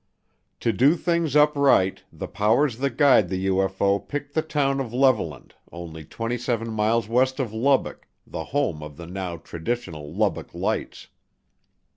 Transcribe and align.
To 0.61 0.73
do 0.73 0.95
things 0.95 1.35
up 1.35 1.55
right 1.55 2.01
the 2.11 2.27
powers 2.27 2.79
that 2.79 2.97
guide 2.97 3.29
the 3.29 3.45
UFO 3.45 3.99
picked 3.99 4.33
the 4.33 4.41
town 4.41 4.79
of 4.79 4.91
Levelland 4.93 5.51
only 5.71 6.03
27 6.05 6.71
miles 6.73 7.07
west 7.07 7.39
of 7.39 7.53
Lubbock, 7.53 8.07
the 8.25 8.45
home 8.45 8.81
of 8.81 8.97
the 8.97 9.05
now 9.05 9.37
traditional 9.37 10.11
"Lubbock 10.11 10.55
Lights." 10.55 11.09